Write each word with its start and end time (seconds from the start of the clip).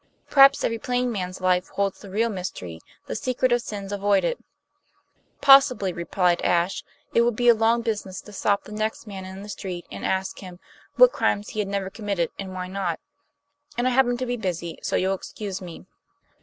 Perhaps 0.31 0.63
every 0.63 0.79
plain 0.79 1.11
man's 1.11 1.41
life 1.41 1.67
holds 1.69 2.01
the 2.01 2.09
real 2.09 2.29
mystery, 2.31 2.79
the 3.05 3.15
secret 3.15 3.51
of 3.51 3.61
sins 3.61 3.91
avoided." 3.91 4.39
"Possibly," 5.41 5.93
replied 5.93 6.41
Ashe. 6.41 6.83
"It 7.13 7.21
would 7.21 7.35
be 7.35 7.49
a 7.49 7.53
long 7.53 7.83
business 7.83 8.19
to 8.21 8.33
stop 8.33 8.63
the 8.63 8.71
next 8.71 9.05
man 9.05 9.25
in 9.25 9.43
the 9.43 9.47
street 9.49 9.85
and 9.91 10.03
ask 10.03 10.39
him 10.39 10.59
what 10.95 11.11
crimes 11.11 11.49
he 11.49 11.63
never 11.65 11.91
committed 11.91 12.31
and 12.39 12.51
why 12.51 12.67
not. 12.67 12.99
And 13.77 13.85
I 13.85 13.91
happen 13.91 14.17
to 14.17 14.25
be 14.25 14.37
busy, 14.37 14.79
so 14.81 14.95
you'll 14.95 15.13
excuse 15.13 15.61
me." 15.61 15.85